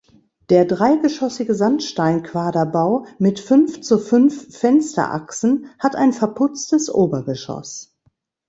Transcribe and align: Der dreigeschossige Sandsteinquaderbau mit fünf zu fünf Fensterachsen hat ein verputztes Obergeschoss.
Der 0.49 0.65
dreigeschossige 0.65 1.53
Sandsteinquaderbau 1.53 3.05
mit 3.19 3.39
fünf 3.39 3.81
zu 3.81 3.99
fünf 3.99 4.51
Fensterachsen 4.57 5.69
hat 5.77 5.95
ein 5.95 6.11
verputztes 6.11 6.89
Obergeschoss. 6.91 7.93